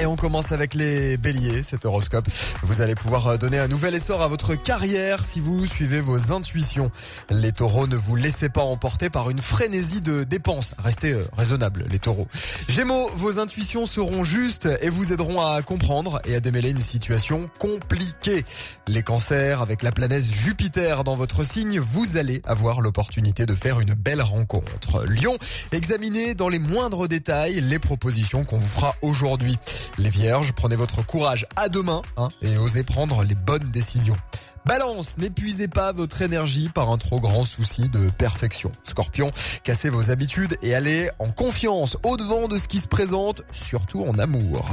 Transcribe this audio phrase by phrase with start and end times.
[0.00, 2.26] Et on commence avec les béliers, cet horoscope.
[2.62, 6.32] Vous allez pouvoir euh, donner un nouvel essor à votre carrière si vous suivez vos
[6.32, 6.90] intuitions.
[7.30, 10.72] Les taureaux, ne vous laissez pas emporter par une frénésie de dépenses.
[10.78, 12.26] Restez euh, raisonnables, les taureaux.
[12.68, 17.48] Gémeaux, vos intuitions seront justes et vous aideront à comprendre et à démêler une situation
[17.58, 18.44] compliquée.
[18.88, 23.78] Les cancers, avec la planète Jupiter dans votre signe, vous allez avoir l'opportunité de faire
[23.78, 25.04] une belle rencontre.
[25.04, 25.36] Lion,
[25.70, 29.58] examinez dans les moindres détails les propositions qu'on vous fera aujourd'hui.
[29.98, 34.16] Les vierges, prenez votre courage à deux mains hein, et osez prendre les bonnes décisions.
[34.64, 38.70] Balance, n'épuisez pas votre énergie par un trop grand souci de perfection.
[38.84, 39.32] Scorpion,
[39.64, 44.04] cassez vos habitudes et allez en confiance au devant de ce qui se présente, surtout
[44.04, 44.64] en amour.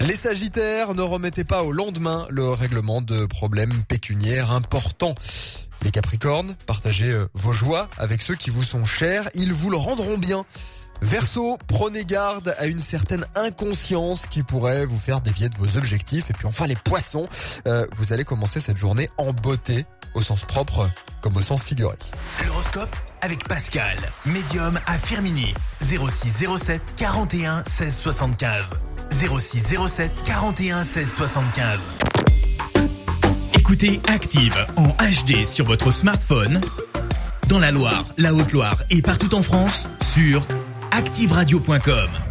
[0.00, 5.14] Les sagittaires, ne remettez pas au lendemain le règlement de problèmes pécuniaires importants.
[5.82, 9.76] Les capricornes, partagez euh, vos joies avec ceux qui vous sont chers, ils vous le
[9.76, 10.46] rendront bien.
[11.02, 16.30] Verseau, prenez garde à une certaine inconscience qui pourrait vous faire dévier de vos objectifs.
[16.30, 17.28] Et puis enfin les poissons,
[17.66, 20.88] euh, vous allez commencer cette journée en beauté, au sens propre
[21.20, 21.96] comme au sens figuré.
[22.46, 23.96] L'horoscope avec Pascal,
[24.26, 25.54] médium à Firmini.
[25.80, 28.74] 0607 41 16 75.
[29.10, 31.80] 0607 41 16 75.
[33.54, 36.60] Écoutez Active en HD sur votre smartphone,
[37.48, 40.46] dans la Loire, la Haute-Loire et partout en France, sur
[40.94, 42.23] activeradio.com.